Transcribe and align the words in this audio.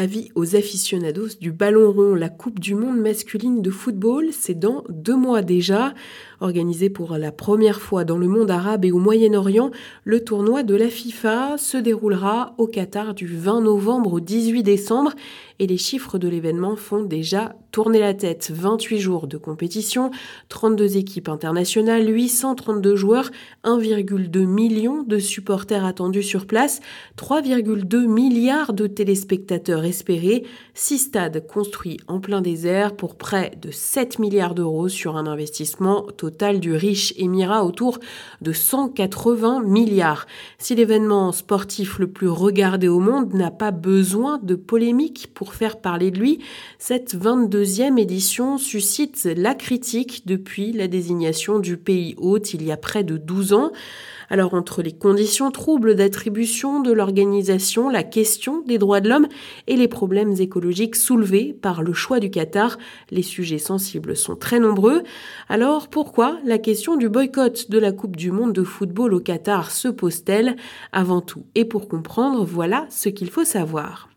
Avis 0.00 0.30
aux 0.34 0.56
aficionados 0.56 1.36
du 1.42 1.52
ballon 1.52 1.92
rond, 1.92 2.14
la 2.14 2.30
Coupe 2.30 2.58
du 2.58 2.74
monde 2.74 2.96
masculine 2.96 3.60
de 3.60 3.68
football, 3.68 4.28
c'est 4.32 4.58
dans 4.58 4.82
deux 4.88 5.14
mois 5.14 5.42
déjà. 5.42 5.92
Organisé 6.40 6.88
pour 6.88 7.18
la 7.18 7.32
première 7.32 7.82
fois 7.82 8.04
dans 8.04 8.16
le 8.16 8.26
monde 8.26 8.50
arabe 8.50 8.86
et 8.86 8.92
au 8.92 8.98
Moyen-Orient, 8.98 9.70
le 10.04 10.24
tournoi 10.24 10.62
de 10.62 10.74
la 10.74 10.88
FIFA 10.88 11.58
se 11.58 11.76
déroulera 11.76 12.54
au 12.56 12.66
Qatar 12.66 13.12
du 13.12 13.26
20 13.26 13.60
novembre 13.60 14.14
au 14.14 14.20
18 14.20 14.62
décembre 14.62 15.12
et 15.60 15.66
les 15.66 15.76
chiffres 15.76 16.18
de 16.18 16.26
l'événement 16.26 16.74
font 16.74 17.04
déjà 17.04 17.54
tourner 17.70 18.00
la 18.00 18.14
tête. 18.14 18.50
28 18.52 18.98
jours 18.98 19.26
de 19.26 19.36
compétition, 19.36 20.10
32 20.48 20.96
équipes 20.96 21.28
internationales, 21.28 22.08
832 22.08 22.96
joueurs, 22.96 23.30
1,2 23.64 24.46
million 24.46 25.02
de 25.02 25.18
supporters 25.18 25.84
attendus 25.84 26.22
sur 26.22 26.46
place, 26.46 26.80
3,2 27.16 28.06
milliards 28.06 28.72
de 28.72 28.86
téléspectateurs 28.86 29.84
espérés, 29.84 30.44
6 30.74 30.98
stades 30.98 31.46
construits 31.46 31.98
en 32.08 32.20
plein 32.20 32.40
désert 32.40 32.96
pour 32.96 33.16
près 33.16 33.52
de 33.60 33.70
7 33.70 34.18
milliards 34.18 34.54
d'euros 34.54 34.88
sur 34.88 35.16
un 35.16 35.26
investissement 35.26 36.06
total 36.16 36.58
du 36.58 36.72
riche 36.72 37.12
émirat 37.18 37.64
autour 37.64 37.98
de 38.40 38.52
180 38.52 39.62
milliards. 39.62 40.26
Si 40.58 40.74
l'événement 40.74 41.32
sportif 41.32 41.98
le 41.98 42.10
plus 42.10 42.28
regardé 42.28 42.88
au 42.88 42.98
monde 42.98 43.34
n'a 43.34 43.50
pas 43.50 43.72
besoin 43.72 44.38
de 44.38 44.54
polémique 44.54 45.28
pour 45.34 45.49
faire 45.54 45.80
parler 45.80 46.10
de 46.10 46.18
lui, 46.18 46.38
cette 46.78 47.14
22e 47.14 47.98
édition 47.98 48.58
suscite 48.58 49.28
la 49.36 49.54
critique 49.54 50.26
depuis 50.26 50.72
la 50.72 50.88
désignation 50.88 51.58
du 51.58 51.76
pays 51.76 52.14
hôte 52.18 52.54
il 52.54 52.62
y 52.62 52.72
a 52.72 52.76
près 52.76 53.04
de 53.04 53.16
12 53.16 53.52
ans. 53.52 53.72
Alors 54.32 54.54
entre 54.54 54.80
les 54.82 54.92
conditions 54.92 55.50
troubles 55.50 55.96
d'attribution 55.96 56.80
de 56.80 56.92
l'organisation, 56.92 57.88
la 57.88 58.04
question 58.04 58.62
des 58.62 58.78
droits 58.78 59.00
de 59.00 59.08
l'homme 59.08 59.26
et 59.66 59.74
les 59.74 59.88
problèmes 59.88 60.34
écologiques 60.38 60.94
soulevés 60.94 61.52
par 61.52 61.82
le 61.82 61.92
choix 61.92 62.20
du 62.20 62.30
Qatar, 62.30 62.78
les 63.10 63.22
sujets 63.22 63.58
sensibles 63.58 64.16
sont 64.16 64.36
très 64.36 64.60
nombreux. 64.60 65.02
Alors 65.48 65.88
pourquoi 65.88 66.38
la 66.44 66.58
question 66.58 66.96
du 66.96 67.08
boycott 67.08 67.70
de 67.70 67.78
la 67.78 67.90
Coupe 67.90 68.16
du 68.16 68.30
monde 68.30 68.52
de 68.52 68.62
football 68.62 69.14
au 69.14 69.20
Qatar 69.20 69.72
se 69.72 69.88
pose-t-elle? 69.88 70.54
Avant 70.92 71.20
tout 71.20 71.44
et 71.56 71.64
pour 71.64 71.88
comprendre, 71.88 72.44
voilà 72.44 72.86
ce 72.88 73.08
qu'il 73.08 73.30
faut 73.30 73.44
savoir. 73.44 74.09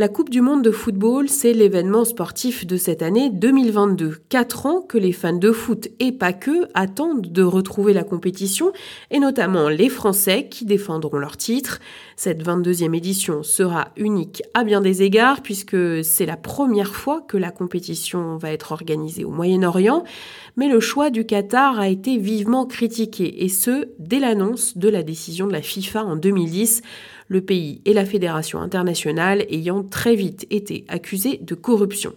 La 0.00 0.08
Coupe 0.08 0.30
du 0.30 0.40
Monde 0.40 0.62
de 0.62 0.70
football, 0.70 1.28
c'est 1.28 1.52
l'événement 1.52 2.06
sportif 2.06 2.66
de 2.66 2.78
cette 2.78 3.02
année 3.02 3.28
2022. 3.28 4.16
Quatre 4.30 4.64
ans 4.64 4.80
que 4.80 4.96
les 4.96 5.12
fans 5.12 5.34
de 5.34 5.52
foot 5.52 5.88
et 5.98 6.10
pas 6.10 6.32
que 6.32 6.68
attendent 6.72 7.30
de 7.30 7.42
retrouver 7.42 7.92
la 7.92 8.02
compétition, 8.02 8.72
et 9.10 9.18
notamment 9.18 9.68
les 9.68 9.90
Français 9.90 10.48
qui 10.48 10.64
défendront 10.64 11.18
leur 11.18 11.36
titre. 11.36 11.80
Cette 12.16 12.42
22e 12.42 12.96
édition 12.96 13.42
sera 13.42 13.88
unique 13.98 14.42
à 14.54 14.64
bien 14.64 14.80
des 14.80 15.02
égards 15.02 15.42
puisque 15.42 15.76
c'est 16.02 16.24
la 16.24 16.38
première 16.38 16.94
fois 16.94 17.20
que 17.28 17.36
la 17.36 17.50
compétition 17.50 18.38
va 18.38 18.52
être 18.52 18.72
organisée 18.72 19.26
au 19.26 19.30
Moyen-Orient, 19.30 20.04
mais 20.56 20.70
le 20.70 20.80
choix 20.80 21.10
du 21.10 21.26
Qatar 21.26 21.78
a 21.78 21.88
été 21.90 22.16
vivement 22.16 22.64
critiqué, 22.64 23.44
et 23.44 23.50
ce, 23.50 23.86
dès 23.98 24.18
l'annonce 24.18 24.78
de 24.78 24.88
la 24.88 25.02
décision 25.02 25.46
de 25.46 25.52
la 25.52 25.60
FIFA 25.60 26.06
en 26.06 26.16
2010 26.16 26.80
le 27.30 27.40
pays 27.40 27.80
et 27.84 27.94
la 27.94 28.04
Fédération 28.04 28.60
internationale 28.60 29.46
ayant 29.48 29.84
très 29.84 30.16
vite 30.16 30.46
été 30.50 30.84
accusés 30.88 31.38
de 31.40 31.54
corruption. 31.54 32.12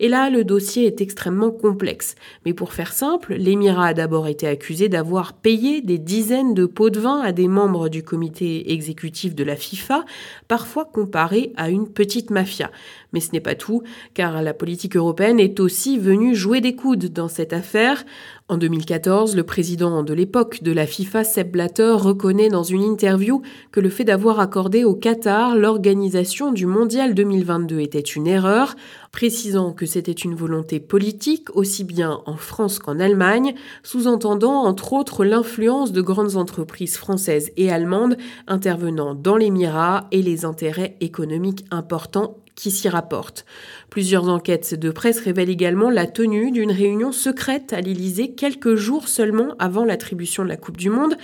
Et 0.00 0.08
là, 0.08 0.28
le 0.28 0.44
dossier 0.44 0.86
est 0.86 1.00
extrêmement 1.00 1.52
complexe. 1.52 2.16
Mais 2.44 2.52
pour 2.52 2.72
faire 2.72 2.92
simple, 2.92 3.34
l'Émirat 3.34 3.86
a 3.86 3.94
d'abord 3.94 4.26
été 4.26 4.46
accusé 4.48 4.88
d'avoir 4.88 5.34
payé 5.34 5.80
des 5.80 5.98
dizaines 5.98 6.52
de 6.52 6.66
pots 6.66 6.90
de 6.90 6.98
vin 6.98 7.20
à 7.20 7.30
des 7.30 7.46
membres 7.46 7.88
du 7.88 8.02
comité 8.02 8.72
exécutif 8.72 9.36
de 9.36 9.44
la 9.44 9.54
FIFA, 9.54 10.04
parfois 10.48 10.84
comparé 10.84 11.52
à 11.56 11.70
une 11.70 11.88
petite 11.88 12.30
mafia. 12.30 12.72
Mais 13.12 13.20
ce 13.20 13.30
n'est 13.32 13.40
pas 13.40 13.54
tout, 13.54 13.84
car 14.14 14.42
la 14.42 14.52
politique 14.52 14.96
européenne 14.96 15.38
est 15.38 15.60
aussi 15.60 15.96
venue 15.96 16.34
jouer 16.34 16.60
des 16.60 16.74
coudes 16.74 17.12
dans 17.12 17.28
cette 17.28 17.52
affaire. 17.52 18.04
En 18.48 18.58
2014, 18.58 19.34
le 19.34 19.42
président 19.42 20.04
de 20.04 20.14
l'époque 20.14 20.62
de 20.62 20.70
la 20.70 20.86
FIFA, 20.86 21.24
Sepp 21.24 21.50
Blatter, 21.50 21.96
reconnaît 21.98 22.48
dans 22.48 22.62
une 22.62 22.84
interview 22.84 23.42
que 23.72 23.80
le 23.80 23.88
fait 23.88 24.04
d'avoir 24.04 24.38
accordé 24.38 24.84
au 24.84 24.94
Qatar 24.94 25.56
l'organisation 25.56 26.52
du 26.52 26.64
Mondial 26.64 27.14
2022 27.14 27.80
était 27.80 27.98
une 27.98 28.28
erreur, 28.28 28.76
précisant 29.16 29.72
que 29.72 29.86
c'était 29.86 30.12
une 30.12 30.34
volonté 30.34 30.78
politique 30.78 31.48
aussi 31.56 31.84
bien 31.84 32.20
en 32.26 32.36
France 32.36 32.78
qu'en 32.78 33.00
Allemagne, 33.00 33.54
sous-entendant 33.82 34.64
entre 34.64 34.92
autres 34.92 35.24
l'influence 35.24 35.90
de 35.92 36.02
grandes 36.02 36.36
entreprises 36.36 36.98
françaises 36.98 37.50
et 37.56 37.72
allemandes 37.72 38.18
intervenant 38.46 39.14
dans 39.14 39.38
l'Émirat 39.38 40.06
et 40.12 40.20
les 40.20 40.44
intérêts 40.44 40.98
économiques 41.00 41.64
importants 41.70 42.36
qui 42.56 42.70
s'y 42.70 42.88
rapportent. 42.88 43.44
Plusieurs 43.90 44.28
enquêtes 44.28 44.74
de 44.74 44.90
presse 44.90 45.20
révèlent 45.20 45.50
également 45.50 45.90
la 45.90 46.06
tenue 46.06 46.50
d'une 46.50 46.72
réunion 46.72 47.12
secrète 47.12 47.72
à 47.72 47.80
l'Élysée 47.80 48.32
quelques 48.32 48.74
jours 48.74 49.08
seulement 49.08 49.54
avant 49.58 49.84
l'attribution 49.84 50.42
de 50.42 50.48
la 50.48 50.56
Coupe 50.56 50.78
du 50.78 50.90
Monde. 50.90 51.16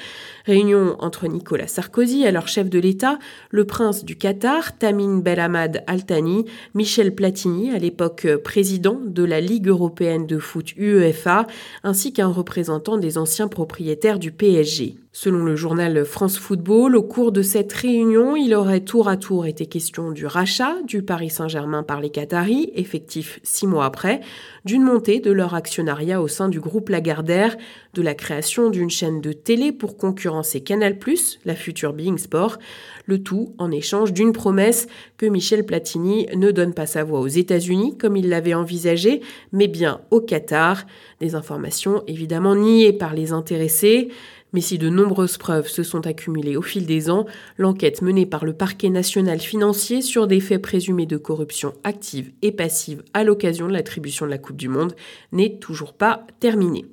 Réunion 0.44 0.96
entre 1.00 1.26
Nicolas 1.26 1.66
Sarkozy, 1.66 2.26
alors 2.26 2.48
chef 2.48 2.68
de 2.68 2.78
l'État, 2.78 3.18
le 3.50 3.64
prince 3.64 4.04
du 4.04 4.16
Qatar, 4.16 4.76
Tamim 4.78 5.20
Belhamad 5.20 5.82
Al 5.86 6.04
Thani, 6.04 6.44
Michel 6.74 7.14
Platini, 7.14 7.74
l'époque 7.82 8.26
président 8.42 8.98
de 9.04 9.22
la 9.22 9.40
Ligue 9.40 9.68
européenne 9.68 10.26
de 10.26 10.38
foot 10.38 10.74
UEFA, 10.76 11.46
ainsi 11.82 12.12
qu'un 12.12 12.28
représentant 12.28 12.96
des 12.96 13.18
anciens 13.18 13.48
propriétaires 13.48 14.18
du 14.18 14.32
PSG. 14.32 15.01
Selon 15.14 15.44
le 15.44 15.56
journal 15.56 16.06
France 16.06 16.38
Football, 16.38 16.96
au 16.96 17.02
cours 17.02 17.32
de 17.32 17.42
cette 17.42 17.70
réunion, 17.74 18.34
il 18.34 18.54
aurait 18.54 18.80
tour 18.80 19.08
à 19.08 19.18
tour 19.18 19.44
été 19.44 19.66
question 19.66 20.10
du 20.10 20.24
rachat 20.24 20.76
du 20.86 21.02
Paris 21.02 21.28
Saint-Germain 21.28 21.82
par 21.82 22.00
les 22.00 22.08
Qataris, 22.08 22.72
effectif 22.74 23.38
six 23.42 23.66
mois 23.66 23.84
après, 23.84 24.22
d'une 24.64 24.82
montée 24.82 25.20
de 25.20 25.30
leur 25.30 25.54
actionnariat 25.54 26.22
au 26.22 26.28
sein 26.28 26.48
du 26.48 26.60
groupe 26.60 26.88
Lagardère, 26.88 27.58
de 27.92 28.00
la 28.00 28.14
création 28.14 28.70
d'une 28.70 28.88
chaîne 28.88 29.20
de 29.20 29.34
télé 29.34 29.70
pour 29.70 29.98
concurrencer 29.98 30.62
Canal+, 30.62 30.98
la 31.44 31.54
future 31.56 31.92
Being 31.92 32.16
Sport, 32.16 32.58
le 33.04 33.22
tout 33.22 33.54
en 33.58 33.70
échange 33.70 34.14
d'une 34.14 34.32
promesse 34.32 34.86
que 35.18 35.26
Michel 35.26 35.66
Platini 35.66 36.26
ne 36.34 36.50
donne 36.50 36.72
pas 36.72 36.86
sa 36.86 37.04
voix 37.04 37.20
aux 37.20 37.28
États-Unis 37.28 37.98
comme 37.98 38.16
il 38.16 38.30
l'avait 38.30 38.54
envisagé, 38.54 39.20
mais 39.52 39.68
bien 39.68 40.00
au 40.10 40.22
Qatar. 40.22 40.86
Des 41.22 41.36
informations 41.36 42.02
évidemment 42.08 42.56
niées 42.56 42.92
par 42.92 43.14
les 43.14 43.30
intéressés. 43.30 44.08
Mais 44.52 44.60
si 44.60 44.76
de 44.76 44.88
nombreuses 44.88 45.38
preuves 45.38 45.68
se 45.68 45.84
sont 45.84 46.04
accumulées 46.04 46.56
au 46.56 46.62
fil 46.62 46.84
des 46.84 47.10
ans, 47.10 47.26
l'enquête 47.58 48.02
menée 48.02 48.26
par 48.26 48.44
le 48.44 48.54
parquet 48.54 48.90
national 48.90 49.38
financier 49.38 50.02
sur 50.02 50.26
des 50.26 50.40
faits 50.40 50.60
présumés 50.60 51.06
de 51.06 51.16
corruption 51.16 51.74
active 51.84 52.32
et 52.42 52.50
passive 52.50 53.04
à 53.14 53.22
l'occasion 53.22 53.68
de 53.68 53.72
l'attribution 53.72 54.26
de 54.26 54.32
la 54.32 54.38
Coupe 54.38 54.56
du 54.56 54.66
Monde 54.66 54.96
n'est 55.30 55.58
toujours 55.60 55.92
pas 55.92 56.26
terminée. 56.40 56.86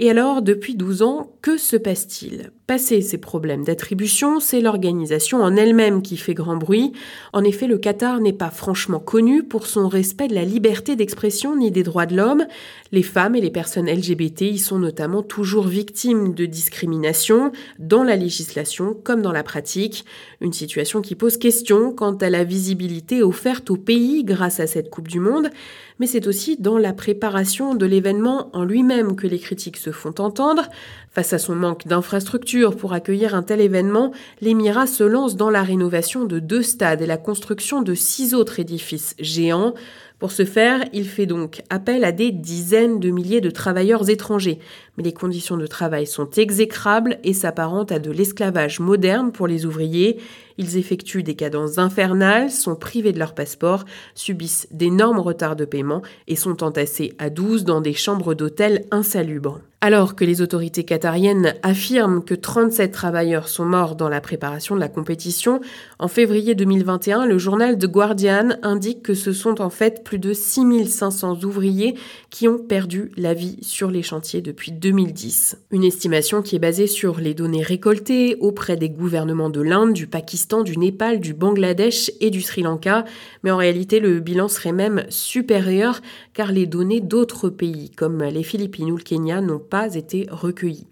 Et 0.00 0.10
alors, 0.10 0.42
depuis 0.42 0.76
12 0.76 1.02
ans, 1.02 1.32
que 1.42 1.56
se 1.56 1.76
passe-t-il? 1.76 2.52
Passé 2.68 3.00
ces 3.00 3.18
problèmes 3.18 3.64
d'attribution, 3.64 4.38
c'est 4.38 4.60
l'organisation 4.60 5.42
en 5.42 5.56
elle-même 5.56 6.02
qui 6.02 6.16
fait 6.16 6.34
grand 6.34 6.56
bruit. 6.56 6.92
En 7.32 7.42
effet, 7.42 7.66
le 7.66 7.78
Qatar 7.78 8.20
n'est 8.20 8.32
pas 8.32 8.50
franchement 8.50 9.00
connu 9.00 9.42
pour 9.42 9.66
son 9.66 9.88
respect 9.88 10.28
de 10.28 10.36
la 10.36 10.44
liberté 10.44 10.94
d'expression 10.94 11.56
ni 11.56 11.72
des 11.72 11.82
droits 11.82 12.06
de 12.06 12.14
l'homme. 12.14 12.46
Les 12.92 13.02
femmes 13.02 13.34
et 13.34 13.40
les 13.40 13.50
personnes 13.50 13.90
LGBT 13.90 14.42
y 14.42 14.58
sont 14.58 14.78
notamment 14.78 15.24
toujours 15.24 15.66
victimes 15.66 16.32
de 16.32 16.46
discrimination 16.46 17.50
dans 17.80 18.04
la 18.04 18.14
législation 18.14 18.94
comme 19.02 19.22
dans 19.22 19.32
la 19.32 19.42
pratique. 19.42 20.04
Une 20.40 20.52
situation 20.52 21.00
qui 21.00 21.16
pose 21.16 21.38
question 21.38 21.92
quant 21.92 22.14
à 22.14 22.30
la 22.30 22.44
visibilité 22.44 23.22
offerte 23.22 23.70
au 23.70 23.76
pays 23.76 24.22
grâce 24.22 24.60
à 24.60 24.68
cette 24.68 24.90
Coupe 24.90 25.08
du 25.08 25.18
Monde. 25.18 25.50
Mais 25.98 26.06
c'est 26.06 26.28
aussi 26.28 26.56
dans 26.56 26.78
la 26.78 26.92
préparation 26.92 27.74
de 27.74 27.84
l'événement 27.84 28.50
en 28.52 28.62
lui-même 28.62 29.16
que 29.16 29.26
les 29.26 29.40
critiques 29.40 29.78
se 29.78 29.87
font 29.92 30.14
entendre. 30.18 30.62
Face 31.10 31.32
à 31.32 31.38
son 31.38 31.54
manque 31.54 31.86
d'infrastructures 31.86 32.76
pour 32.76 32.92
accueillir 32.92 33.34
un 33.34 33.42
tel 33.42 33.60
événement, 33.60 34.12
l'Émirat 34.40 34.86
se 34.86 35.04
lance 35.04 35.36
dans 35.36 35.50
la 35.50 35.62
rénovation 35.62 36.24
de 36.24 36.38
deux 36.38 36.62
stades 36.62 37.02
et 37.02 37.06
la 37.06 37.16
construction 37.16 37.82
de 37.82 37.94
six 37.94 38.34
autres 38.34 38.60
édifices 38.60 39.14
géants. 39.18 39.74
Pour 40.18 40.32
ce 40.32 40.44
faire, 40.44 40.84
il 40.92 41.04
fait 41.04 41.26
donc 41.26 41.62
appel 41.70 42.02
à 42.04 42.10
des 42.10 42.32
dizaines 42.32 42.98
de 42.98 43.10
milliers 43.10 43.40
de 43.40 43.50
travailleurs 43.50 44.10
étrangers. 44.10 44.58
Mais 44.96 45.04
les 45.04 45.12
conditions 45.12 45.56
de 45.56 45.66
travail 45.66 46.08
sont 46.08 46.28
exécrables 46.30 47.18
et 47.22 47.32
s'apparentent 47.32 47.92
à 47.92 48.00
de 48.00 48.10
l'esclavage 48.10 48.80
moderne 48.80 49.30
pour 49.30 49.46
les 49.46 49.64
ouvriers. 49.64 50.18
Ils 50.58 50.76
effectuent 50.76 51.22
des 51.22 51.36
cadences 51.36 51.78
infernales, 51.78 52.50
sont 52.50 52.74
privés 52.74 53.12
de 53.12 53.18
leur 53.18 53.34
passeport, 53.34 53.84
subissent 54.14 54.66
d'énormes 54.72 55.20
retards 55.20 55.56
de 55.56 55.64
paiement 55.64 56.02
et 56.26 56.36
sont 56.36 56.62
entassés 56.62 57.14
à 57.18 57.30
12 57.30 57.64
dans 57.64 57.80
des 57.80 57.94
chambres 57.94 58.34
d'hôtel 58.34 58.84
insalubres. 58.90 59.60
Alors 59.80 60.16
que 60.16 60.24
les 60.24 60.42
autorités 60.42 60.82
qatariennes 60.82 61.54
affirment 61.62 62.24
que 62.24 62.34
37 62.34 62.90
travailleurs 62.90 63.46
sont 63.46 63.64
morts 63.64 63.94
dans 63.94 64.08
la 64.08 64.20
préparation 64.20 64.74
de 64.74 64.80
la 64.80 64.88
compétition, 64.88 65.60
en 66.00 66.08
février 66.08 66.56
2021, 66.56 67.26
le 67.26 67.38
journal 67.38 67.78
The 67.78 67.86
Guardian 67.86 68.56
indique 68.62 69.04
que 69.04 69.14
ce 69.14 69.32
sont 69.32 69.60
en 69.60 69.70
fait 69.70 70.02
plus 70.02 70.18
de 70.18 70.32
6500 70.32 71.44
ouvriers 71.44 71.94
qui 72.30 72.48
ont 72.48 72.58
perdu 72.58 73.12
la 73.16 73.34
vie 73.34 73.56
sur 73.62 73.92
les 73.92 74.02
chantiers 74.02 74.42
depuis 74.42 74.72
2010. 74.72 75.58
Une 75.70 75.84
estimation 75.84 76.42
qui 76.42 76.56
est 76.56 76.60
basée 76.60 76.88
sur 76.88 77.20
les 77.20 77.34
données 77.34 77.62
récoltées 77.62 78.36
auprès 78.40 78.76
des 78.76 78.90
gouvernements 78.90 79.50
de 79.50 79.60
l'Inde, 79.60 79.92
du 79.92 80.08
Pakistan, 80.08 80.47
du 80.56 80.78
Népal, 80.78 81.20
du 81.20 81.34
Bangladesh 81.34 82.10
et 82.20 82.30
du 82.30 82.40
Sri 82.40 82.62
Lanka, 82.62 83.04
mais 83.42 83.50
en 83.50 83.58
réalité 83.58 84.00
le 84.00 84.18
bilan 84.20 84.48
serait 84.48 84.72
même 84.72 85.04
supérieur 85.10 86.00
car 86.32 86.52
les 86.52 86.66
données 86.66 87.00
d'autres 87.00 87.50
pays 87.50 87.90
comme 87.90 88.22
les 88.22 88.42
Philippines 88.42 88.90
ou 88.90 88.96
le 88.96 89.02
Kenya 89.02 89.42
n'ont 89.42 89.58
pas 89.58 89.94
été 89.94 90.26
recueillis. 90.30 90.86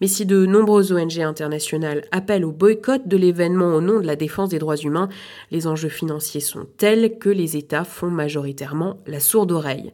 Mais 0.00 0.06
si 0.06 0.24
de 0.24 0.46
nombreuses 0.46 0.92
ONG 0.92 1.20
internationales 1.20 2.04
appellent 2.10 2.44
au 2.44 2.52
boycott 2.52 3.06
de 3.06 3.16
l'événement 3.16 3.74
au 3.74 3.80
nom 3.82 4.00
de 4.00 4.06
la 4.06 4.16
défense 4.16 4.48
des 4.48 4.58
droits 4.58 4.76
humains, 4.76 5.10
les 5.50 5.66
enjeux 5.66 5.90
financiers 5.90 6.40
sont 6.40 6.66
tels 6.78 7.18
que 7.18 7.28
les 7.28 7.56
États 7.56 7.84
font 7.84 8.10
majoritairement 8.10 8.98
la 9.06 9.20
sourde 9.20 9.52
oreille. 9.52 9.92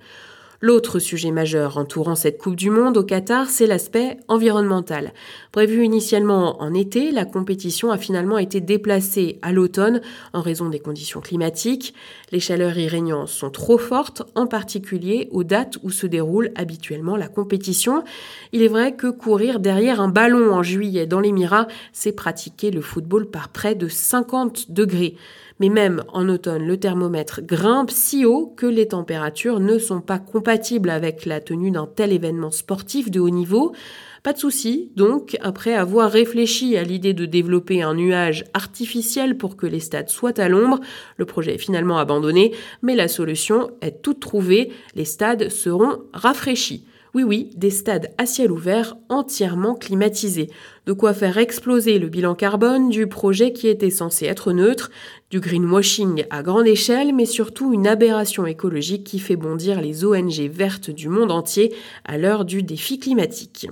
L'autre 0.60 0.98
sujet 0.98 1.30
majeur 1.30 1.78
entourant 1.78 2.16
cette 2.16 2.38
Coupe 2.38 2.56
du 2.56 2.68
Monde 2.68 2.96
au 2.96 3.04
Qatar, 3.04 3.48
c'est 3.48 3.68
l'aspect 3.68 4.16
environnemental. 4.26 5.12
Prévu 5.52 5.84
initialement 5.84 6.60
en 6.60 6.74
été, 6.74 7.12
la 7.12 7.24
compétition 7.24 7.92
a 7.92 7.96
finalement 7.96 8.38
été 8.38 8.60
déplacée 8.60 9.38
à 9.40 9.52
l'automne 9.52 10.00
en 10.32 10.40
raison 10.40 10.68
des 10.68 10.80
conditions 10.80 11.20
climatiques. 11.20 11.94
Les 12.32 12.40
chaleurs 12.40 12.76
irrégnantes 12.76 13.28
sont 13.28 13.50
trop 13.50 13.78
fortes, 13.78 14.24
en 14.34 14.48
particulier 14.48 15.28
aux 15.30 15.44
dates 15.44 15.78
où 15.84 15.90
se 15.90 16.08
déroule 16.08 16.50
habituellement 16.56 17.16
la 17.16 17.28
compétition. 17.28 18.02
Il 18.50 18.62
est 18.62 18.68
vrai 18.68 18.96
que 18.96 19.06
courir 19.06 19.60
derrière 19.60 20.00
un 20.00 20.08
ballon 20.08 20.52
en 20.52 20.64
juillet 20.64 21.06
dans 21.06 21.20
l'Émirat, 21.20 21.68
c'est 21.92 22.10
pratiquer 22.10 22.72
le 22.72 22.80
football 22.80 23.30
par 23.30 23.50
près 23.50 23.76
de 23.76 23.86
50 23.86 24.72
degrés. 24.72 25.14
Mais 25.60 25.68
même 25.68 26.04
en 26.08 26.28
automne, 26.28 26.66
le 26.66 26.76
thermomètre 26.76 27.40
grimpe 27.42 27.90
si 27.90 28.24
haut 28.24 28.52
que 28.56 28.66
les 28.66 28.88
températures 28.88 29.60
ne 29.60 29.78
sont 29.78 30.00
pas 30.00 30.18
compatibles 30.18 30.90
avec 30.90 31.26
la 31.26 31.40
tenue 31.40 31.70
d'un 31.70 31.86
tel 31.86 32.12
événement 32.12 32.50
sportif 32.50 33.10
de 33.10 33.18
haut 33.18 33.30
niveau. 33.30 33.74
Pas 34.22 34.32
de 34.32 34.38
souci, 34.38 34.90
donc, 34.96 35.36
après 35.40 35.74
avoir 35.74 36.10
réfléchi 36.10 36.76
à 36.76 36.82
l'idée 36.82 37.14
de 37.14 37.24
développer 37.24 37.82
un 37.82 37.94
nuage 37.94 38.44
artificiel 38.52 39.36
pour 39.36 39.56
que 39.56 39.66
les 39.66 39.80
stades 39.80 40.08
soient 40.08 40.38
à 40.40 40.48
l'ombre, 40.48 40.80
le 41.16 41.24
projet 41.24 41.54
est 41.54 41.58
finalement 41.58 41.98
abandonné, 41.98 42.52
mais 42.82 42.94
la 42.94 43.08
solution 43.08 43.70
est 43.80 44.02
toute 44.02 44.20
trouvée, 44.20 44.72
les 44.94 45.04
stades 45.04 45.48
seront 45.48 46.02
rafraîchis. 46.12 46.84
Oui, 47.14 47.22
oui, 47.22 47.50
des 47.56 47.70
stades 47.70 48.10
à 48.18 48.26
ciel 48.26 48.52
ouvert 48.52 48.96
entièrement 49.08 49.74
climatisés. 49.74 50.50
De 50.86 50.92
quoi 50.92 51.14
faire 51.14 51.38
exploser 51.38 51.98
le 51.98 52.08
bilan 52.08 52.34
carbone 52.34 52.90
du 52.90 53.06
projet 53.06 53.52
qui 53.52 53.68
était 53.68 53.90
censé 53.90 54.26
être 54.26 54.52
neutre, 54.52 54.90
du 55.30 55.40
greenwashing 55.40 56.24
à 56.30 56.42
grande 56.42 56.66
échelle, 56.66 57.14
mais 57.14 57.26
surtout 57.26 57.72
une 57.72 57.86
aberration 57.86 58.46
écologique 58.46 59.04
qui 59.04 59.18
fait 59.18 59.36
bondir 59.36 59.80
les 59.80 60.04
ONG 60.04 60.50
vertes 60.50 60.90
du 60.90 61.08
monde 61.08 61.32
entier 61.32 61.74
à 62.04 62.18
l'heure 62.18 62.44
du 62.44 62.62
défi 62.62 62.98
climatique. 62.98 63.68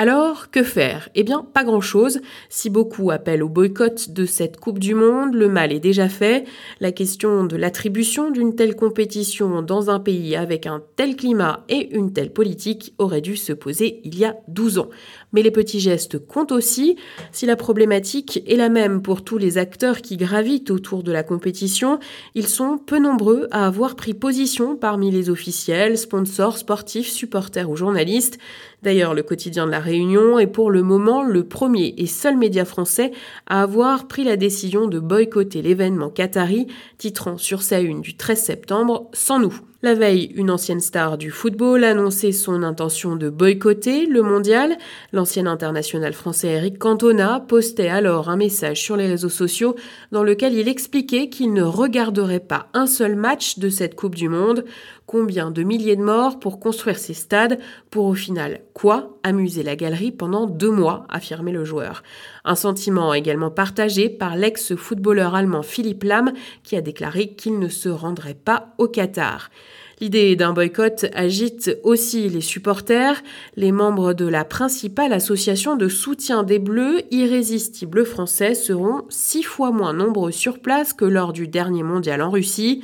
Alors, 0.00 0.52
que 0.52 0.62
faire? 0.62 1.08
Eh 1.16 1.24
bien, 1.24 1.44
pas 1.52 1.64
grand-chose. 1.64 2.20
Si 2.48 2.70
beaucoup 2.70 3.10
appellent 3.10 3.42
au 3.42 3.48
boycott 3.48 4.10
de 4.10 4.26
cette 4.26 4.60
Coupe 4.60 4.78
du 4.78 4.94
Monde, 4.94 5.34
le 5.34 5.48
mal 5.48 5.72
est 5.72 5.80
déjà 5.80 6.08
fait. 6.08 6.44
La 6.78 6.92
question 6.92 7.42
de 7.42 7.56
l'attribution 7.56 8.30
d'une 8.30 8.54
telle 8.54 8.76
compétition 8.76 9.60
dans 9.60 9.90
un 9.90 9.98
pays 9.98 10.36
avec 10.36 10.66
un 10.66 10.84
tel 10.94 11.16
climat 11.16 11.64
et 11.68 11.96
une 11.96 12.12
telle 12.12 12.32
politique 12.32 12.94
aurait 12.98 13.20
dû 13.20 13.36
se 13.36 13.52
poser 13.52 14.00
il 14.04 14.16
y 14.16 14.24
a 14.24 14.36
12 14.46 14.78
ans. 14.78 14.88
Mais 15.32 15.42
les 15.42 15.50
petits 15.50 15.80
gestes 15.80 16.24
comptent 16.24 16.52
aussi. 16.52 16.94
Si 17.32 17.44
la 17.44 17.56
problématique 17.56 18.44
est 18.46 18.54
la 18.54 18.68
même 18.68 19.02
pour 19.02 19.24
tous 19.24 19.36
les 19.36 19.58
acteurs 19.58 20.00
qui 20.00 20.16
gravitent 20.16 20.70
autour 20.70 21.02
de 21.02 21.10
la 21.10 21.24
compétition, 21.24 21.98
ils 22.36 22.46
sont 22.46 22.78
peu 22.78 23.00
nombreux 23.00 23.48
à 23.50 23.66
avoir 23.66 23.96
pris 23.96 24.14
position 24.14 24.76
parmi 24.76 25.10
les 25.10 25.28
officiels, 25.28 25.98
sponsors, 25.98 26.56
sportifs, 26.56 27.08
supporters 27.08 27.68
ou 27.68 27.74
journalistes. 27.74 28.38
D'ailleurs, 28.82 29.14
le 29.14 29.22
quotidien 29.22 29.66
de 29.66 29.70
la 29.70 29.80
Réunion 29.80 30.38
est 30.38 30.46
pour 30.46 30.70
le 30.70 30.82
moment 30.82 31.22
le 31.24 31.44
premier 31.44 31.94
et 31.98 32.06
seul 32.06 32.36
média 32.36 32.64
français 32.64 33.10
à 33.46 33.62
avoir 33.62 34.06
pris 34.06 34.22
la 34.22 34.36
décision 34.36 34.86
de 34.86 35.00
boycotter 35.00 35.62
l'événement 35.62 36.10
qatari, 36.10 36.68
titrant 36.96 37.38
sur 37.38 37.62
sa 37.62 37.80
une 37.80 38.00
du 38.00 38.16
13 38.16 38.40
septembre 38.40 39.08
Sans 39.12 39.40
nous. 39.40 39.60
La 39.80 39.94
veille, 39.94 40.32
une 40.34 40.50
ancienne 40.50 40.80
star 40.80 41.18
du 41.18 41.30
football 41.30 41.84
annonçait 41.84 42.32
son 42.32 42.64
intention 42.64 43.14
de 43.14 43.30
boycotter 43.30 44.06
le 44.06 44.22
mondial. 44.22 44.76
L'ancien 45.12 45.46
international 45.46 46.14
français 46.14 46.48
Eric 46.48 46.80
Cantona 46.80 47.38
postait 47.46 47.86
alors 47.86 48.28
un 48.28 48.34
message 48.34 48.82
sur 48.82 48.96
les 48.96 49.06
réseaux 49.06 49.28
sociaux 49.28 49.76
dans 50.10 50.24
lequel 50.24 50.54
il 50.54 50.66
expliquait 50.66 51.28
qu'il 51.28 51.52
ne 51.52 51.62
regarderait 51.62 52.40
pas 52.40 52.66
un 52.74 52.88
seul 52.88 53.14
match 53.14 53.60
de 53.60 53.68
cette 53.68 53.94
Coupe 53.94 54.16
du 54.16 54.28
Monde. 54.28 54.64
Combien 55.06 55.52
de 55.52 55.62
milliers 55.62 55.94
de 55.94 56.02
morts 56.02 56.40
pour 56.40 56.58
construire 56.58 56.98
ces 56.98 57.14
stades 57.14 57.60
pour 57.88 58.06
au 58.06 58.14
final 58.14 58.62
quoi 58.74 59.16
Amuser 59.22 59.62
la 59.62 59.76
galerie 59.76 60.10
pendant 60.10 60.46
deux 60.46 60.72
mois, 60.72 61.06
affirmait 61.08 61.52
le 61.52 61.64
joueur. 61.64 62.02
Un 62.48 62.54
sentiment 62.54 63.12
également 63.12 63.50
partagé 63.50 64.08
par 64.08 64.34
l'ex-footballeur 64.34 65.34
allemand 65.34 65.62
Philippe 65.62 66.02
Lam 66.02 66.32
qui 66.64 66.76
a 66.76 66.80
déclaré 66.80 67.34
qu'il 67.34 67.58
ne 67.58 67.68
se 67.68 67.90
rendrait 67.90 68.38
pas 68.42 68.68
au 68.78 68.88
Qatar. 68.88 69.50
L'idée 70.00 70.34
d'un 70.34 70.54
boycott 70.54 71.04
agite 71.12 71.76
aussi 71.82 72.30
les 72.30 72.40
supporters. 72.40 73.22
Les 73.56 73.70
membres 73.70 74.14
de 74.14 74.24
la 74.24 74.46
principale 74.46 75.12
association 75.12 75.76
de 75.76 75.88
soutien 75.88 76.42
des 76.42 76.58
Bleus, 76.58 77.02
Irrésistibles 77.10 78.06
Français, 78.06 78.54
seront 78.54 79.02
six 79.10 79.42
fois 79.42 79.70
moins 79.70 79.92
nombreux 79.92 80.32
sur 80.32 80.60
place 80.60 80.94
que 80.94 81.04
lors 81.04 81.34
du 81.34 81.48
dernier 81.48 81.82
mondial 81.82 82.22
en 82.22 82.30
Russie. 82.30 82.82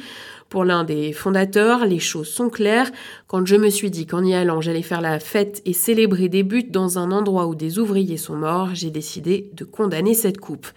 Pour 0.54 0.64
l'un 0.64 0.84
des 0.84 1.12
fondateurs, 1.12 1.84
les 1.84 1.98
choses 1.98 2.28
sont 2.28 2.48
claires. 2.48 2.92
Quand 3.26 3.44
je 3.44 3.56
me 3.56 3.70
suis 3.70 3.90
dit 3.90 4.06
qu'en 4.06 4.22
y 4.22 4.34
allant, 4.34 4.60
j'allais 4.60 4.82
faire 4.82 5.00
la 5.00 5.18
fête 5.18 5.60
et 5.64 5.72
célébrer 5.72 6.28
des 6.28 6.44
buts 6.44 6.70
dans 6.70 6.96
un 6.96 7.10
endroit 7.10 7.48
où 7.48 7.56
des 7.56 7.80
ouvriers 7.80 8.16
sont 8.16 8.36
morts, 8.36 8.70
j'ai 8.72 8.90
décidé 8.90 9.50
de 9.54 9.64
condamner 9.64 10.14
cette 10.14 10.38
coupe. 10.38 10.68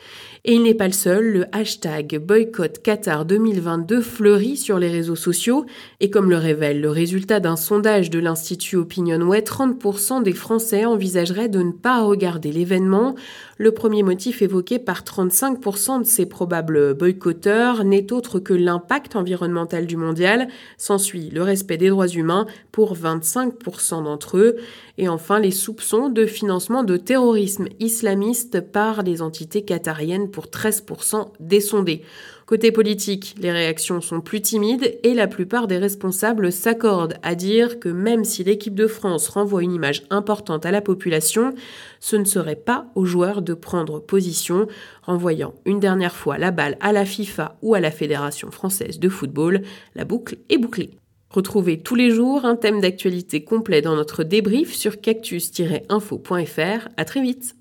Et 0.45 0.55
il 0.55 0.63
n'est 0.63 0.73
pas 0.73 0.87
le 0.87 0.93
seul, 0.93 1.31
le 1.31 1.45
hashtag 1.51 2.17
boycott 2.17 2.79
Qatar 2.81 3.25
2022 3.25 4.01
fleurit 4.01 4.57
sur 4.57 4.79
les 4.79 4.89
réseaux 4.89 5.15
sociaux. 5.15 5.67
Et 5.99 6.09
comme 6.09 6.31
le 6.31 6.37
révèle 6.37 6.81
le 6.81 6.89
résultat 6.89 7.39
d'un 7.39 7.55
sondage 7.55 8.09
de 8.09 8.17
l'Institut 8.17 8.77
Opinionway, 8.77 9.41
30% 9.41 10.23
des 10.23 10.33
Français 10.33 10.85
envisageraient 10.85 11.49
de 11.49 11.61
ne 11.61 11.71
pas 11.71 12.01
regarder 12.01 12.51
l'événement. 12.51 13.13
Le 13.59 13.71
premier 13.71 14.01
motif 14.01 14.41
évoqué 14.41 14.79
par 14.79 15.03
35% 15.03 15.99
de 15.99 16.05
ces 16.05 16.25
probables 16.25 16.95
boycotteurs 16.95 17.83
n'est 17.83 18.11
autre 18.11 18.39
que 18.39 18.53
l'impact 18.53 19.15
environnemental 19.15 19.66
du 19.85 19.97
mondial. 19.97 20.47
S'ensuit 20.77 21.29
le 21.29 21.43
respect 21.43 21.77
des 21.77 21.89
droits 21.89 22.07
humains 22.07 22.47
pour 22.71 22.95
25% 22.95 24.03
d'entre 24.03 24.37
eux. 24.37 24.57
Et 24.97 25.07
enfin 25.07 25.39
les 25.39 25.51
soupçons 25.51 26.09
de 26.09 26.25
financement 26.25 26.83
de 26.83 26.97
terrorisme 26.97 27.67
islamiste 27.79 28.61
par 28.61 29.03
les 29.03 29.21
entités 29.21 29.63
qatariennes 29.63 30.31
pour 30.31 30.45
13% 30.45 31.27
des 31.39 31.61
sondés. 31.61 32.01
Côté 32.47 32.71
politique, 32.71 33.35
les 33.39 33.51
réactions 33.51 33.99
sont 33.99 34.21
plus 34.21 34.41
timides 34.41 34.97
et 35.03 35.13
la 35.13 35.27
plupart 35.27 35.67
des 35.67 35.77
responsables 35.77 36.51
s'accordent 36.51 37.17
à 37.21 37.35
dire 37.35 37.79
que 37.79 37.89
même 37.89 38.23
si 38.23 38.43
l'équipe 38.43 38.73
de 38.73 38.87
France 38.87 39.27
renvoie 39.27 39.63
une 39.63 39.73
image 39.73 40.03
importante 40.09 40.65
à 40.65 40.71
la 40.71 40.81
population, 40.81 41.53
ce 41.99 42.15
ne 42.15 42.23
serait 42.23 42.55
pas 42.55 42.87
aux 42.95 43.05
joueurs 43.05 43.41
de 43.41 43.53
prendre 43.53 43.99
position, 43.99 44.67
renvoyant 45.03 45.53
une 45.65 45.81
dernière 45.81 46.15
fois 46.15 46.37
la 46.37 46.51
balle 46.51 46.77
à 46.79 46.93
la 46.93 47.05
FIFA 47.05 47.57
ou 47.61 47.75
à 47.75 47.81
la 47.81 47.91
Fédération 47.91 48.49
française 48.49 48.97
de 48.97 49.09
football. 49.09 49.61
La 49.93 50.05
boucle 50.05 50.37
est 50.49 50.57
bouclée. 50.57 50.91
Retrouvez 51.29 51.81
tous 51.81 51.95
les 51.95 52.09
jours 52.09 52.45
un 52.45 52.55
thème 52.55 52.79
d'actualité 52.79 53.43
complet 53.43 53.81
dans 53.81 53.95
notre 53.95 54.23
débrief 54.23 54.73
sur 54.73 55.01
cactus-info.fr. 55.01 56.87
À 56.95 57.05
très 57.05 57.21
vite. 57.21 57.56